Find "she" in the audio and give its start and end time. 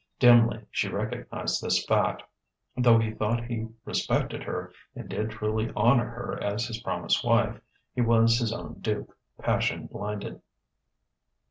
0.71-0.89